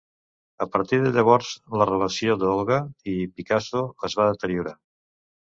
A 0.65 0.67
partir 0.75 0.97
de 1.03 1.11
llavors, 1.17 1.51
la 1.81 1.87
relació 1.89 2.39
d'Olga 2.45 2.81
i 3.13 3.19
Picasso 3.37 3.85
es 4.09 4.19
va 4.23 4.29
deteriorar. 4.33 4.77